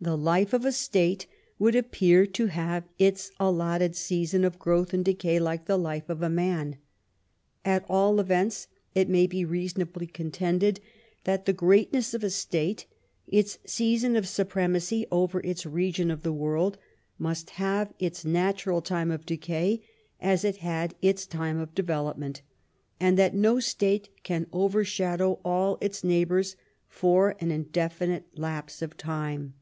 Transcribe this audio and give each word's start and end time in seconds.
The 0.00 0.16
life 0.16 0.52
of 0.52 0.64
a 0.64 0.70
state 0.70 1.26
would 1.58 1.74
appear 1.74 2.24
to 2.24 2.46
have 2.46 2.84
its 3.00 3.32
allotted 3.40 3.96
season 3.96 4.44
of 4.44 4.56
growth 4.56 4.94
and 4.94 5.04
decay 5.04 5.40
like 5.40 5.64
the 5.64 5.76
life 5.76 6.08
of 6.08 6.22
a 6.22 6.30
man. 6.30 6.76
At 7.64 7.84
all 7.88 8.20
events 8.20 8.68
it 8.94 9.08
may 9.08 9.26
be 9.26 9.44
reasonably 9.44 10.06
con 10.06 10.30
tended 10.30 10.78
that 11.24 11.46
the 11.46 11.52
greatness 11.52 12.14
of 12.14 12.22
a 12.22 12.30
state, 12.30 12.86
its 13.26 13.58
season 13.64 14.14
of 14.14 14.28
supremacy 14.28 15.04
over 15.10 15.40
its 15.40 15.66
region 15.66 16.12
of 16.12 16.22
the 16.22 16.32
world, 16.32 16.78
must 17.18 17.50
have 17.50 17.92
its 17.98 18.24
natural 18.24 18.80
time 18.80 19.10
of 19.10 19.26
decay 19.26 19.82
as 20.20 20.44
it 20.44 20.58
had 20.58 20.94
its 21.02 21.26
time 21.26 21.58
of 21.58 21.74
develop 21.74 22.16
ment, 22.16 22.40
and 23.00 23.18
that 23.18 23.34
no 23.34 23.58
state 23.58 24.10
can 24.22 24.46
overshadow 24.52 25.40
all 25.44 25.76
its 25.80 26.04
neigh 26.04 26.22
bors 26.22 26.54
for 26.86 27.34
an 27.40 27.50
indefinite 27.50 28.26
lapse 28.36 28.80
of 28.80 28.96
time. 28.96 29.54